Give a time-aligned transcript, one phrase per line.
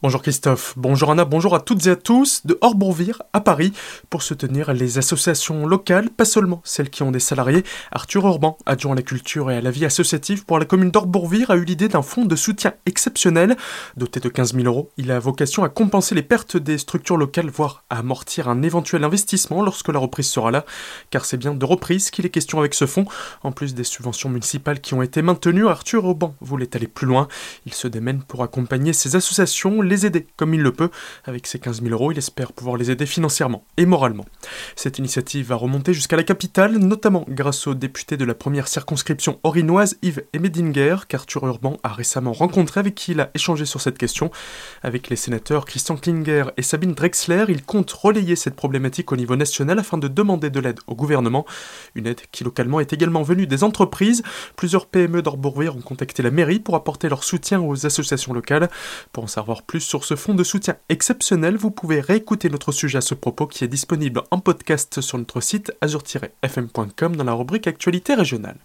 [0.00, 3.72] Bonjour Christophe, bonjour Anna, bonjour à toutes et à tous de Orbourvire à Paris
[4.10, 7.64] pour soutenir les associations locales, pas seulement celles qui ont des salariés.
[7.90, 11.50] Arthur Orban, adjoint à la culture et à la vie associative pour la commune d'Orbourvire,
[11.50, 13.56] a eu l'idée d'un fonds de soutien exceptionnel.
[13.96, 17.50] Doté de 15 000 euros, il a vocation à compenser les pertes des structures locales,
[17.50, 20.64] voire à amortir un éventuel investissement lorsque la reprise sera là.
[21.10, 23.06] Car c'est bien de reprise qu'il est question avec ce fonds.
[23.42, 27.26] En plus des subventions municipales qui ont été maintenues, Arthur Orban voulait aller plus loin.
[27.66, 30.90] Il se démène pour accompagner ces associations les aider comme il le peut.
[31.24, 34.26] Avec ses 15 000 euros, il espère pouvoir les aider financièrement et moralement.
[34.76, 39.40] Cette initiative va remonter jusqu'à la capitale, notamment grâce au député de la première circonscription
[39.42, 43.98] orinoise, Yves Emedinger, qu'Arthur Urban a récemment rencontré, avec qui il a échangé sur cette
[43.98, 44.30] question.
[44.82, 49.36] Avec les sénateurs Christian Klinger et Sabine Drexler, il compte relayer cette problématique au niveau
[49.36, 51.44] national afin de demander de l'aide au gouvernement.
[51.94, 54.22] Une aide qui localement est également venue des entreprises.
[54.56, 58.68] Plusieurs PME d'Orbourvire ont contacté la mairie pour apporter leur soutien aux associations locales.
[59.12, 62.98] Pour en savoir plus sur ce fonds de soutien exceptionnel, vous pouvez réécouter notre sujet
[62.98, 67.66] à ce propos qui est disponible en podcast sur notre site azur-fm.com dans la rubrique
[67.66, 68.58] Actualité régionale.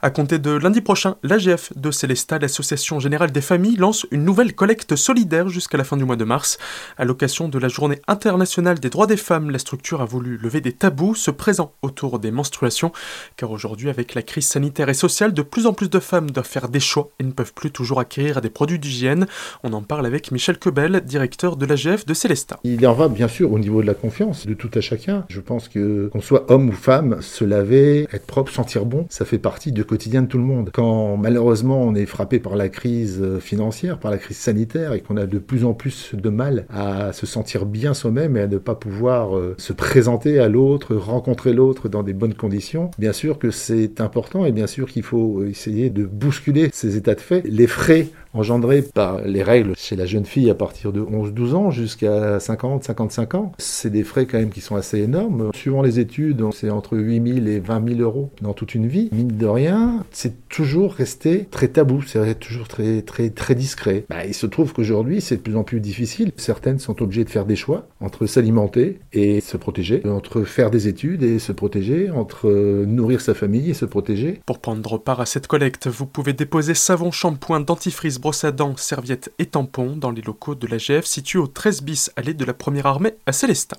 [0.00, 4.54] À compter de lundi prochain, l'AGF de Célestat, l'Association Générale des Familles, lance une nouvelle
[4.54, 6.56] collecte solidaire jusqu'à la fin du mois de mars.
[6.98, 10.60] À l'occasion de la Journée internationale des droits des femmes, la structure a voulu lever
[10.60, 12.92] des tabous se présent autour des menstruations,
[13.36, 16.46] car aujourd'hui, avec la crise sanitaire et sociale, de plus en plus de femmes doivent
[16.46, 19.26] faire des choix et ne peuvent plus toujours acquérir des produits d'hygiène.
[19.64, 22.60] On en parle avec Michel Quebel, directeur de l'AGF de Célestat.
[22.62, 25.24] Il en va bien sûr au niveau de la confiance de tout à chacun.
[25.28, 29.24] Je pense que qu'on soit homme ou femme, se laver, être propre, sentir bon, ça
[29.24, 30.70] fait partie du quotidien de tout le monde.
[30.72, 35.00] Quand malheureusement on est frappé par la crise euh, financière, par la crise sanitaire et
[35.00, 38.46] qu'on a de plus en plus de mal à se sentir bien soi-même et à
[38.46, 43.12] ne pas pouvoir euh, se présenter à l'autre, rencontrer l'autre dans des bonnes conditions, bien
[43.12, 47.20] sûr que c'est important et bien sûr qu'il faut essayer de bousculer ces états de
[47.20, 47.42] fait.
[47.46, 51.70] Les frais engendrés par les règles chez la jeune fille à partir de 11-12 ans
[51.70, 53.52] jusqu'à 50-55 ans.
[53.58, 55.50] C'est des frais quand même qui sont assez énormes.
[55.54, 59.08] Suivant les études, c'est entre 8 000 et 20 000 euros dans toute une vie.
[59.12, 64.04] Mine de rien, c'est toujours resté très tabou, c'est toujours très très très discret.
[64.08, 66.32] Bah, il se trouve qu'aujourd'hui, c'est de plus en plus difficile.
[66.36, 70.88] Certaines sont obligées de faire des choix entre s'alimenter et se protéger, entre faire des
[70.88, 72.48] études et se protéger, entre
[72.86, 74.40] nourrir sa famille et se protéger.
[74.46, 78.18] Pour prendre part à cette collecte, vous pouvez déposer savon, shampoing, dentifrice,
[78.52, 82.44] dents, serviettes et tampons dans les locaux de l'AGF situés au 13 bis allée de
[82.44, 83.78] la Première Armée à Célestin.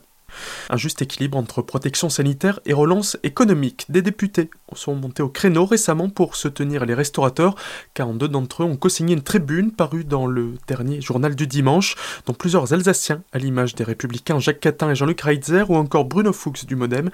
[0.70, 3.86] Un juste équilibre entre protection sanitaire et relance économique.
[3.90, 7.56] Des députés sont montés au créneau récemment pour soutenir les restaurateurs,
[7.94, 11.96] car deux d'entre eux ont co-signé une tribune parue dans le dernier journal du dimanche,
[12.26, 16.34] dont plusieurs Alsaciens, à l'image des républicains Jacques Catin et Jean-Luc Reitzer, ou encore Bruno
[16.34, 17.10] Fuchs du Modem.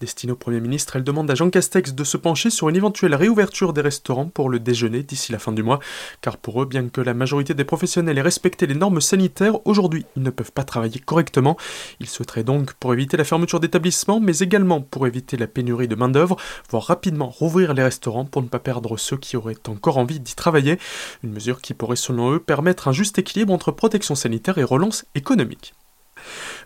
[0.00, 3.14] Destinée au Premier ministre, elle demande à Jean Castex de se pencher sur une éventuelle
[3.14, 5.80] réouverture des restaurants pour le déjeuner d'ici la fin du mois,
[6.20, 10.06] car pour eux, bien que la majorité des professionnels aient respecté les normes sanitaires, aujourd'hui,
[10.16, 11.56] ils ne peuvent pas travailler correctement.
[12.00, 15.94] Ils souhaiteraient donc pour éviter la fermeture d'établissements, mais également pour éviter la pénurie de
[15.94, 16.36] main-d'œuvre,
[16.70, 20.34] voire rapidement rouvrir les restaurants pour ne pas perdre ceux qui auraient encore envie d'y
[20.34, 20.78] travailler.
[21.22, 25.04] Une mesure qui pourrait, selon eux, permettre un juste équilibre entre protection sanitaire et relance
[25.14, 25.74] économique.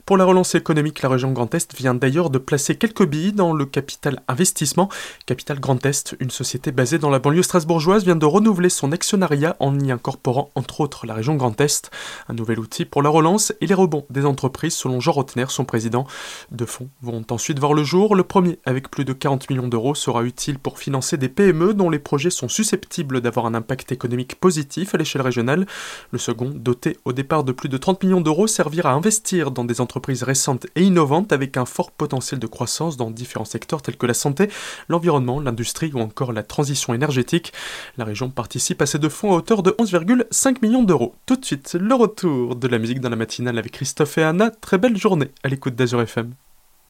[0.06, 3.54] Pour la relance économique, la région Grand Est vient d'ailleurs de placer quelques billes dans
[3.54, 4.91] le Capital Investissement.
[5.25, 9.56] Capital Grand Est, une société basée dans la banlieue strasbourgeoise, vient de renouveler son actionnariat
[9.60, 11.91] en y incorporant entre autres la région Grand Est.
[12.28, 15.64] Un nouvel outil pour la relance et les rebonds des entreprises, selon Jean Rotner, son
[15.64, 16.06] président.
[16.50, 18.14] Deux fonds vont ensuite voir le jour.
[18.14, 21.88] Le premier, avec plus de 40 millions d'euros, sera utile pour financer des PME dont
[21.88, 25.66] les projets sont susceptibles d'avoir un impact économique positif à l'échelle régionale.
[26.10, 29.65] Le second, doté au départ de plus de 30 millions d'euros, servira à investir dans
[29.65, 33.97] des entreprises récentes et innovantes avec un fort potentiel de croissance dans différents secteurs tels
[33.97, 34.49] que la santé,
[34.88, 37.53] l'environnement, l'industrie ou encore la transition énergétique.
[37.97, 41.15] La région participe à ces deux fonds à hauteur de 11,5 millions d'euros.
[41.27, 44.50] Tout de suite, le retour de la musique dans la matinale avec Christophe et Anna.
[44.50, 46.34] Très belle journée à l'écoute d'Azur FM.